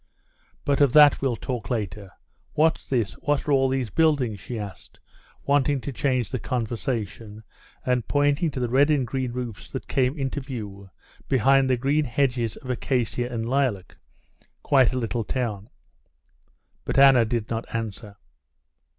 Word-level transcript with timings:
"But 0.65 0.81
of 0.81 0.93
that 0.93 1.21
we'll 1.21 1.35
talk 1.35 1.69
later. 1.69 2.09
What's 2.53 2.89
this, 2.89 3.13
what 3.19 3.47
are 3.47 3.51
all 3.51 3.69
these 3.69 3.91
buildings?" 3.91 4.39
she 4.39 4.57
asked, 4.57 4.99
wanting 5.45 5.79
to 5.81 5.91
change 5.93 6.31
the 6.31 6.39
conversation 6.39 7.43
and 7.85 8.07
pointing 8.07 8.49
to 8.49 8.59
the 8.59 8.67
red 8.67 8.89
and 8.89 9.05
green 9.05 9.31
roofs 9.31 9.69
that 9.69 9.87
came 9.87 10.17
into 10.17 10.41
view 10.41 10.89
behind 11.29 11.69
the 11.69 11.77
green 11.77 12.05
hedges 12.05 12.57
of 12.57 12.71
acacia 12.71 13.31
and 13.31 13.47
lilac. 13.47 13.95
"Quite 14.63 14.91
a 14.91 14.97
little 14.97 15.23
town." 15.23 15.69
But 16.83 16.97
Anna 16.97 17.23
did 17.23 17.51
not 17.51 17.65
answer. 17.71 18.15